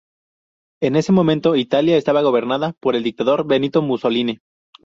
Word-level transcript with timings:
En 0.81 0.95
ese 0.95 1.11
momento, 1.11 1.55
Italia 1.55 1.95
estaba 1.95 2.23
gobernada 2.23 2.73
por 2.79 2.95
el 2.95 3.03
dictador 3.03 3.45
Benito 3.45 3.83
Mussolini. 3.83 4.39